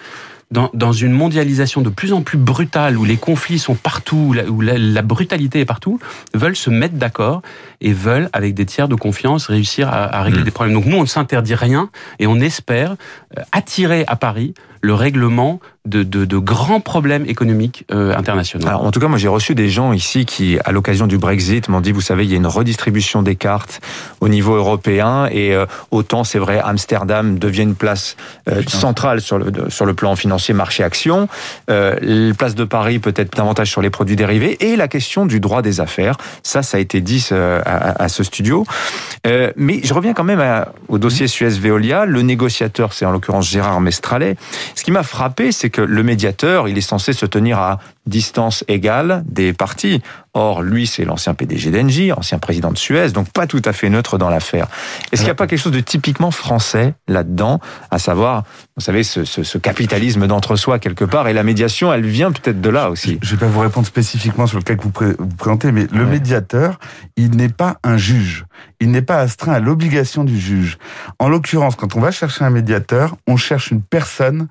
dans, 0.51 0.69
dans 0.73 0.91
une 0.91 1.11
mondialisation 1.13 1.81
de 1.81 1.89
plus 1.89 2.11
en 2.13 2.21
plus 2.21 2.37
brutale, 2.37 2.97
où 2.97 3.05
les 3.05 3.17
conflits 3.17 3.57
sont 3.59 3.75
partout, 3.75 4.17
où 4.29 4.33
la, 4.33 4.43
où 4.45 4.61
la- 4.61 4.77
la 4.77 5.01
brutalité 5.01 5.61
est 5.61 5.65
partout, 5.65 5.99
veulent 6.33 6.55
se 6.57 6.69
mettre 6.69 6.95
d'accord 6.95 7.41
et 7.79 7.93
veulent, 7.93 8.29
avec 8.33 8.53
des 8.53 8.65
tiers 8.65 8.87
de 8.89 8.95
confiance, 8.95 9.47
réussir 9.47 9.87
à, 9.89 10.13
à 10.17 10.21
régler 10.23 10.41
Mm. 10.41 10.45
des 10.45 10.51
problèmes. 10.51 10.73
Donc 10.75 10.85
nous, 10.85 10.97
on 10.97 11.01
ne 11.01 11.05
s'interdit 11.07 11.55
rien 11.55 11.89
et 12.19 12.27
on 12.27 12.39
espère 12.39 12.95
euh, 13.37 13.41
attirer 13.51 14.03
à 14.07 14.15
Paris 14.15 14.53
le 14.81 14.93
règlement 14.93 15.59
de, 15.85 16.03
de, 16.03 16.25
de 16.25 16.37
grands 16.37 16.79
problèmes 16.79 17.25
économiques 17.25 17.85
euh, 17.91 18.15
internationaux. 18.15 18.67
Alors, 18.67 18.83
en 18.85 18.91
tout 18.91 18.99
cas, 18.99 19.07
moi, 19.07 19.17
j'ai 19.17 19.27
reçu 19.27 19.55
des 19.55 19.67
gens 19.69 19.93
ici 19.93 20.25
qui, 20.25 20.59
à 20.63 20.71
l'occasion 20.71 21.07
du 21.07 21.17
Brexit, 21.17 21.69
m'ont 21.69 21.81
dit, 21.81 21.91
vous 21.91 22.01
savez, 22.01 22.23
il 22.23 22.29
y 22.29 22.35
a 22.35 22.37
une 22.37 22.45
redistribution 22.45 23.23
des 23.23 23.35
cartes 23.35 23.81
au 24.19 24.29
niveau 24.29 24.53
européen 24.55 25.27
et 25.31 25.55
euh, 25.55 25.65
autant, 25.89 26.23
c'est 26.23 26.37
vrai, 26.37 26.59
Amsterdam 26.63 27.39
devient 27.39 27.63
une 27.63 27.73
place 27.75 28.15
euh, 28.47 28.61
centrale 28.67 29.21
sur 29.21 29.39
le, 29.39 29.51
sur 29.69 29.85
le 29.87 29.93
plan 29.95 30.15
financier, 30.15 30.53
marché-action. 30.53 31.27
Euh, 31.71 31.95
la 32.01 32.33
place 32.35 32.53
de 32.53 32.63
Paris 32.63 32.99
peut-être 32.99 33.35
davantage 33.35 33.71
sur 33.71 33.81
les 33.81 33.89
produits 33.89 34.15
dérivés 34.15 34.57
et 34.71 34.75
la 34.75 34.87
question 34.87 35.25
du 35.25 35.39
droit 35.39 35.63
des 35.63 35.79
affaires. 35.79 36.17
Ça, 36.43 36.61
ça 36.61 36.77
a 36.77 36.79
été 36.79 37.01
dit 37.01 37.27
euh, 37.31 37.59
à, 37.65 38.03
à 38.03 38.07
ce 38.07 38.23
studio. 38.23 38.65
Euh, 39.25 39.51
mais 39.55 39.79
je 39.83 39.93
reviens 39.95 40.13
quand 40.13 40.23
même 40.23 40.41
à- 40.41 40.69
au 40.89 40.99
dossier 40.99 41.27
Suez-Veolia. 41.27 42.05
Le 42.05 42.21
négociateur, 42.21 42.93
c'est 42.93 43.05
en 43.05 43.11
l'occurrence 43.11 43.49
Gérard 43.49 43.81
Mestralet. 43.81 44.35
Ce 44.75 44.83
qui 44.83 44.91
m'a 44.91 45.03
frappé, 45.03 45.51
c'est 45.51 45.69
que 45.69 45.81
le 45.81 46.03
médiateur, 46.03 46.67
il 46.67 46.77
est 46.77 46.81
censé 46.81 47.13
se 47.13 47.25
tenir 47.25 47.59
à 47.59 47.79
distance 48.05 48.63
égale 48.67 49.23
des 49.27 49.53
parties. 49.53 50.01
Or, 50.33 50.61
lui, 50.61 50.87
c'est 50.87 51.03
l'ancien 51.03 51.33
PDG 51.33 51.71
d'Engie, 51.71 52.13
ancien 52.13 52.39
président 52.39 52.71
de 52.71 52.77
Suez, 52.77 53.09
donc 53.09 53.29
pas 53.31 53.47
tout 53.47 53.61
à 53.65 53.73
fait 53.73 53.89
neutre 53.89 54.17
dans 54.17 54.29
l'affaire. 54.29 54.67
Est-ce 55.11 55.21
qu'il 55.21 55.25
n'y 55.25 55.31
a 55.31 55.35
pas 55.35 55.45
quelque 55.47 55.59
chose 55.59 55.73
de 55.73 55.81
typiquement 55.81 56.31
français 56.31 56.93
là-dedans, 57.09 57.59
à 57.91 57.99
savoir, 57.99 58.43
vous 58.77 58.81
savez, 58.81 59.03
ce, 59.03 59.25
ce- 59.25 59.43
ce 59.43 59.57
capitalisme 59.57 60.27
d'entre-soi 60.27 60.79
quelque 60.79 61.03
part, 61.03 61.27
et 61.27 61.33
la 61.33 61.43
médiation, 61.43 61.91
elle 61.93 62.05
vient 62.05 62.31
peut-être 62.31 62.61
de 62.61 62.69
là 62.69 62.89
aussi. 62.89 63.19
Je 63.21 63.31
vais 63.35 63.39
pas 63.45 63.47
vous 63.51 63.59
répondre 63.59 63.85
spécifiquement 63.85 64.47
sur 64.47 64.57
le 64.57 64.63
cas 64.63 64.75
que 64.75 64.83
vous, 64.83 64.91
pré- 64.91 65.15
vous 65.19 65.27
présentez, 65.27 65.71
mais 65.73 65.87
le 65.91 66.05
Ouais. 66.05 66.11
médiateur, 66.11 66.79
il 67.17 67.31
n'est 67.31 67.49
pas 67.49 67.77
un 67.83 67.97
juge. 67.97 68.45
il 68.79 68.89
n'est 68.91 69.01
pas 69.03 69.17
astreint 69.19 69.53
à 69.53 69.59
l'obligation 69.59 70.23
du 70.23 70.39
juge. 70.39 70.77
En 71.19 71.29
l'occurrence, 71.29 71.75
quand 71.75 71.95
on 71.95 71.99
va 71.99 72.09
chercher 72.11 72.43
un 72.45 72.49
médiateur, 72.49 73.15
on 73.27 73.37
cherche 73.37 73.69
une 73.71 73.81
personne 73.81 74.47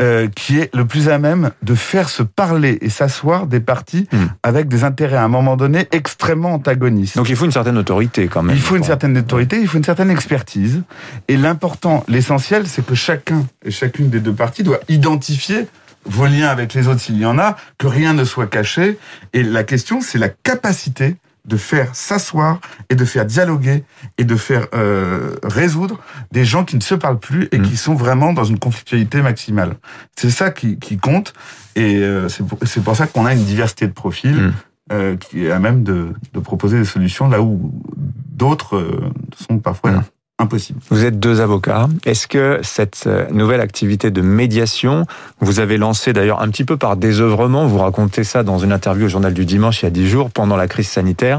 euh, 0.00 0.28
qui 0.28 0.58
est 0.58 0.72
le 0.74 0.84
plus 0.86 1.08
à 1.08 1.18
même 1.18 1.50
de 1.62 1.74
faire 1.74 2.08
se 2.08 2.22
parler 2.22 2.78
et 2.82 2.88
s'asseoir 2.88 3.46
des 3.48 3.60
parties 3.60 4.06
Hmm. 4.12 4.26
avec 4.44 4.68
des 4.68 4.84
intérêts 4.84 5.13
à 5.16 5.24
un 5.24 5.28
moment 5.28 5.56
donné 5.56 5.86
extrêmement 5.92 6.54
antagonistes. 6.54 7.16
Donc 7.16 7.28
il 7.28 7.36
faut 7.36 7.44
une 7.44 7.52
certaine 7.52 7.78
autorité 7.78 8.28
quand 8.28 8.42
même. 8.42 8.56
Il 8.56 8.62
faut 8.62 8.76
une 8.76 8.84
certaine 8.84 9.16
autorité, 9.18 9.60
il 9.60 9.68
faut 9.68 9.78
une 9.78 9.84
certaine 9.84 10.10
expertise. 10.10 10.82
Et 11.28 11.36
l'important, 11.36 12.04
l'essentiel, 12.08 12.66
c'est 12.66 12.84
que 12.84 12.94
chacun 12.94 13.44
et 13.64 13.70
chacune 13.70 14.08
des 14.10 14.20
deux 14.20 14.32
parties 14.34 14.62
doit 14.62 14.80
identifier 14.88 15.66
vos 16.06 16.26
liens 16.26 16.48
avec 16.48 16.74
les 16.74 16.86
autres 16.88 17.00
s'il 17.00 17.18
y 17.18 17.24
en 17.26 17.38
a, 17.38 17.56
que 17.78 17.86
rien 17.86 18.12
ne 18.12 18.24
soit 18.24 18.46
caché. 18.46 18.98
Et 19.32 19.42
la 19.42 19.64
question, 19.64 20.00
c'est 20.00 20.18
la 20.18 20.28
capacité 20.28 21.16
de 21.46 21.56
faire 21.58 21.94
s'asseoir 21.94 22.58
et 22.88 22.94
de 22.94 23.04
faire 23.04 23.26
dialoguer 23.26 23.84
et 24.16 24.24
de 24.24 24.34
faire 24.34 24.66
euh, 24.74 25.36
résoudre 25.42 26.00
des 26.32 26.44
gens 26.46 26.64
qui 26.64 26.74
ne 26.76 26.80
se 26.80 26.94
parlent 26.94 27.18
plus 27.18 27.48
et 27.52 27.58
Mhm. 27.58 27.68
qui 27.68 27.76
sont 27.76 27.94
vraiment 27.94 28.32
dans 28.32 28.44
une 28.44 28.58
conflictualité 28.58 29.20
maximale. 29.20 29.76
C'est 30.16 30.30
ça 30.30 30.50
qui, 30.50 30.78
qui 30.78 30.96
compte 30.96 31.34
et 31.76 31.96
euh, 31.96 32.28
c'est 32.30 32.82
pour, 32.82 32.96
ça 32.96 33.06
qu'on 33.06 33.26
a 33.26 33.34
une 33.34 33.44
diversité 33.44 33.86
de 33.86 33.92
profils 33.92 34.34
Mhm. 34.34 34.52
Euh, 34.92 35.16
qui 35.16 35.46
est 35.46 35.50
à 35.50 35.58
même 35.58 35.82
de, 35.82 36.14
proposer 36.42 36.78
des 36.78 36.84
solutions 36.84 37.28
là 37.28 37.40
où 37.40 37.72
d'autres 37.96 38.76
euh, 38.76 39.10
sont 39.36 39.58
parfois 39.58 39.90
Mhm. 39.92 40.02
Impossibles. 40.40 40.80
Vous 40.90 41.04
êtes 41.04 41.20
deux 41.20 41.40
avocats. 41.40 41.88
Est-ce 42.04 42.26
que 42.26 42.58
cette 42.62 43.04
euh, 43.06 43.24
nouvelle 43.30 43.60
activité 43.60 44.10
de 44.10 44.20
médiation, 44.20 45.06
vous 45.40 45.60
avez 45.60 45.76
lancé 45.78 46.12
d'ailleurs 46.12 46.42
un 46.42 46.48
petit 46.48 46.64
peu 46.64 46.76
par 46.76 46.96
désœuvrement, 46.96 47.66
vous 47.66 47.78
racontez 47.78 48.24
ça 48.24 48.42
dans 48.42 48.58
une 48.58 48.72
interview 48.72 49.06
au 49.06 49.08
journal 49.08 49.32
du 49.32 49.44
dimanche 49.44 49.82
il 49.82 49.84
y 49.84 49.88
a 49.88 49.90
dix 49.90 50.08
jours 50.08 50.30
pendant 50.32 50.56
la 50.56 50.66
crise 50.66 50.88
sanitaire, 50.88 51.38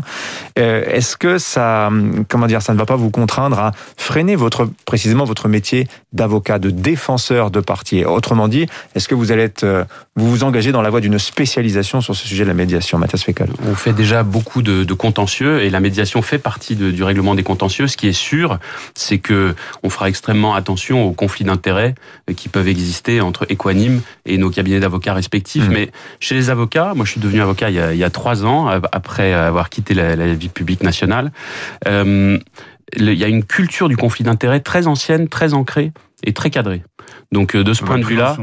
euh, 0.58 0.84
est-ce 0.88 1.18
que 1.18 1.38
ça, 1.38 1.90
comment 2.30 2.48
dire, 2.48 2.62
ça 2.62 2.74
ne 2.74 2.78
va 2.78 2.86
pas 2.86 2.96
vous 2.96 3.10
contraindre 3.10 3.60
à 3.60 3.72
freiner 3.98 4.38
votre, 4.38 4.70
précisément 4.86 5.26
votre 5.26 5.50
métier 5.50 5.90
d'avocat, 6.14 6.58
de 6.58 6.70
défenseur 6.70 7.52
de 7.52 7.60
parti? 7.60 8.06
Autrement 8.06 8.48
dit, 8.48 8.66
est-ce 8.96 9.10
que 9.10 9.16
vous 9.16 9.34
allez 9.34 9.44
être, 9.44 9.66
euh, 9.66 9.84
vous 10.16 10.30
vous 10.32 10.44
engagez 10.46 10.72
dans 10.72 10.82
la 10.82 10.90
voie 10.90 11.02
d'une 11.02 11.20
spécialisation 11.20 12.00
sur 12.00 12.16
ce 12.16 12.26
sujet 12.26 12.44
de 12.44 12.50
la 12.50 12.54
médiation, 12.56 12.98
Mathias 12.98 13.24
Fécal 13.24 13.50
On 13.70 13.76
fait 13.76 13.92
déjà 13.94 14.24
beaucoup 14.24 14.62
de, 14.62 14.86
de 14.86 14.94
contentieux 14.94 15.64
et 15.64 15.70
la 15.70 15.82
médiation 15.82 16.22
fait 16.22 16.40
partie 16.40 16.78
de- 16.78 16.92
du 16.92 17.04
règlement 17.04 17.36
des 17.36 17.44
contentieux. 17.44 17.88
Ce 17.88 17.98
qui 17.98 18.08
est 18.08 18.14
sûr, 18.14 18.58
c'est 18.94 19.18
que 19.18 19.56
on 19.84 19.90
fera 19.90 20.10
extrêmement 20.10 20.56
attention 20.56 21.04
aux 21.04 21.14
conflits 21.14 21.46
d'intérêts 21.46 21.96
euh, 22.30 22.34
qui 22.34 22.50
peuvent 22.50 22.68
exister 22.68 23.22
entre 23.22 23.46
Equanim 23.50 24.02
et 24.26 24.38
nos 24.38 24.50
cabinets 24.50 24.80
d'avocats 24.80 25.14
respectifs. 25.14 25.68
Mhm. 25.68 25.74
Mais 25.74 25.92
chez 26.20 26.36
les 26.36 26.50
avocats, 26.50 26.94
moi 26.96 27.06
je 27.06 27.12
suis 27.12 27.22
devenu 27.22 27.42
avocat 27.42 27.70
il 27.70 27.76
y 27.76 27.80
a, 27.80 27.94
il 27.94 27.98
y 28.00 28.04
a 28.04 28.10
trois 28.10 28.46
ans 28.46 28.70
euh, 28.70 28.80
après 28.92 29.34
avoir 29.34 29.70
quitté 29.70 29.94
la, 29.94 30.16
la 30.16 30.34
vie 30.34 30.50
publique 30.50 30.84
nationale. 30.84 31.32
Euh, 31.88 32.38
il 32.96 33.14
y 33.14 33.24
a 33.24 33.28
une 33.28 33.44
culture 33.44 33.90
du 33.90 33.98
conflit 33.98 34.24
d'intérêts 34.24 34.60
très 34.60 34.86
ancienne, 34.88 35.28
très 35.28 35.54
ancrée 35.54 35.92
et 36.24 36.34
très 36.34 36.50
cadrée. 36.50 36.84
Donc 37.32 37.56
euh, 37.56 37.64
de 37.64 37.74
ce 37.74 37.84
point 37.84 37.98
de 37.98 38.06
vue-là, 38.06 38.38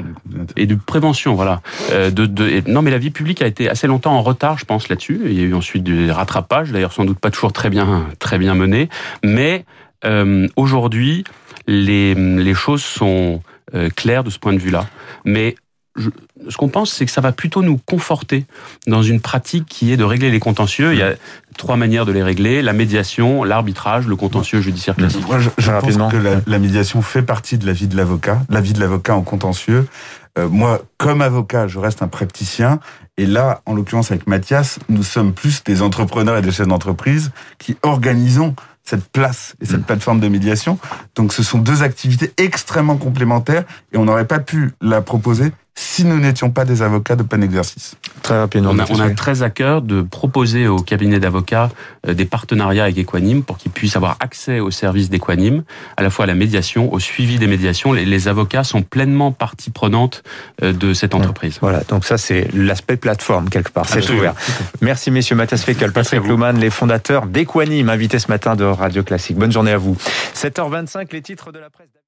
et 0.57 0.67
de 0.67 0.75
prévention, 0.75 1.35
voilà. 1.35 1.63
Euh, 1.93 2.11
de, 2.11 2.27
de, 2.27 2.49
et- 2.49 2.63
non, 2.67 2.83
mais 2.83 2.91
la 2.91 2.99
vie 2.99 3.11
publique 3.11 3.41
a 3.41 3.47
été 3.47 3.71
assez 3.71 3.87
longtemps 3.87 4.13
en 4.13 4.23
retard, 4.23 4.59
je 4.59 4.65
pense, 4.65 4.89
là-dessus. 4.89 5.21
Il 5.27 5.33
y 5.33 5.41
a 5.41 5.45
eu 5.45 5.55
ensuite 5.55 5.85
des 5.85 6.11
rattrapages, 6.11 6.71
d'ailleurs 6.73 6.93
sans 6.93 7.05
doute 7.05 7.19
pas 7.19 7.31
toujours 7.31 7.53
très 7.53 7.71
bien, 7.71 8.07
très 8.19 8.39
bien 8.39 8.55
menés. 8.55 8.89
Mais 9.25 9.65
euh, 10.05 10.49
aujourd'hui, 10.57 11.25
les, 11.67 12.15
les 12.15 12.55
choses 12.55 12.83
sont 12.83 13.43
euh, 13.75 13.89
claires 13.91 14.25
de 14.25 14.31
ce 14.31 14.39
point 14.39 14.53
de 14.53 14.59
vue-là. 14.59 14.87
Mais 15.25 15.55
je, 15.97 16.11
ce 16.49 16.57
qu'on 16.57 16.69
pense, 16.69 16.93
c'est 16.93 17.05
que 17.05 17.13
ça 17.13 17.21
va 17.21 17.33
plutôt 17.33 17.63
nous 17.63 17.79
conforter 17.79 18.47
dans 18.87 19.03
une 19.03 19.21
pratique 19.21 19.67
qui 19.67 19.93
est 19.93 19.97
de 19.97 20.05
régler 20.05 20.31
les 20.31 20.41
contentieux. 20.41 20.93
Il 20.93 20.99
y 20.99 21.03
a 21.03 21.15
trois 21.57 21.77
manières 21.77 22.07
de 22.07 22.13
les 22.13 22.23
régler 22.23 22.63
la 22.63 22.73
médiation, 22.73 23.45
l'arbitrage, 23.45 24.07
le 24.07 24.17
contentieux 24.17 24.61
judiciaire 24.61 24.97
classique. 24.97 25.27
Moi, 25.27 25.39
je, 25.39 25.51
je 25.59 25.71
pense 25.71 25.97
que 26.11 26.17
la, 26.17 26.41
la 26.47 26.59
médiation 26.59 27.03
fait 27.03 27.23
partie 27.23 27.59
de 27.59 27.67
la 27.67 27.73
vie 27.73 27.87
de 27.87 27.97
l'avocat, 27.97 28.41
la 28.49 28.61
vie 28.61 28.73
de 28.73 28.81
l'avocat 28.81 29.15
en 29.15 29.23
contentieux. 29.23 29.87
Euh, 30.39 30.49
moi, 30.49 30.83
comme 30.97 31.21
avocat, 31.21 31.69
je 31.69 31.79
reste 31.79 32.03
un 32.03 32.09
praticien. 32.09 32.81
Et 33.19 33.27
là, 33.27 33.61
en 33.67 33.75
l'occurrence 33.75 34.11
avec 34.11 34.27
Mathias, 34.27 34.79
nous 34.89 35.03
sommes 35.03 35.35
plus 35.35 35.63
des 35.63 35.83
entrepreneurs 35.83 36.39
et 36.39 36.43
des 36.43 36.51
chefs 36.51 36.67
d'entreprise 36.67 37.33
qui 37.59 37.77
organisons 37.83 38.57
cette 38.85 39.05
place 39.11 39.55
et 39.61 39.67
cette 39.67 39.81
Mm. 39.81 39.85
plateforme 39.85 40.21
de 40.21 40.29
médiation. 40.29 40.79
Donc, 41.15 41.33
ce 41.33 41.43
sont 41.43 41.59
deux 41.59 41.83
activités 41.83 42.33
extrêmement 42.37 42.97
complémentaires 42.97 43.65
et 43.93 43.97
on 43.99 44.05
n'aurait 44.05 44.27
pas 44.27 44.41
pu 44.41 44.73
la 44.81 45.03
proposer 45.03 45.53
si 45.75 46.05
nous 46.05 46.19
n'étions 46.19 46.51
pas 46.51 46.65
des 46.65 46.83
avocats 46.83 47.17
de 47.17 47.23
plein 47.23 47.41
exercice. 47.41 47.97
Très 48.23 48.39
rapidement. 48.39 48.71
On 48.73 48.79
a, 48.79 49.09
on 49.09 49.15
très 49.15 49.43
à 49.43 49.51
cœur 49.51 49.81
de 49.81 50.03
proposer 50.03 50.69
aux 50.69 50.81
cabinets 50.81 51.19
d'avocats 51.19 51.71
euh, 52.07 52.15
des 52.15 52.27
partenariats 52.27 52.85
avec 52.85 52.99
Equanim 52.99 53.43
pour 53.43 53.57
qu'ils 53.57 53.73
puissent 53.73 53.97
avoir 53.97 54.17
accès 54.21 54.61
aux 54.61 54.71
services 54.71 55.09
d'Equanim, 55.09 55.65
à 55.97 56.03
la 56.03 56.11
fois 56.11 56.25
à 56.25 56.29
la 56.29 56.35
médiation, 56.35 56.93
au 56.93 56.99
suivi 56.99 57.39
des 57.39 57.47
médiations. 57.47 57.93
Les, 57.93 58.05
les 58.05 58.29
avocats 58.29 58.65
sont 58.65 58.83
pleinement 58.83 59.33
partie 59.33 59.71
prenante 59.71 60.23
euh, 60.63 60.73
de 60.73 60.93
cette 60.93 61.15
entreprise. 61.15 61.59
Voilà, 61.61 61.81
donc 61.89 62.05
ça 62.05 62.19
c'est 62.19 62.49
l'aspect 62.55 62.97
plateforme 62.97 63.49
quelque 63.49 63.71
part, 63.71 63.89
c'est 63.89 64.09
ouvert. 64.11 64.35
Merci 64.81 65.11
messieurs 65.11 65.37
Mathias 65.37 65.65
Fécal, 65.65 65.93
Patrick. 65.93 66.27
Louman, 66.27 66.53
les 66.53 66.71
fondateurs 66.71 67.27
d'Equanim, 67.27 67.89
invités 67.89 68.19
ce 68.19 68.29
matin 68.29 68.57
de 68.57 68.65
Radio 68.65 69.03
Classique. 69.03 69.37
Bonne 69.37 69.53
journée 69.53 69.73
à 69.73 69.79
vous. 69.79 69.97
7h25, 70.35 71.13
les 71.13 71.23
titres 71.23 71.53
de 71.53 71.59
la 71.59 71.71
presse. 71.71 71.89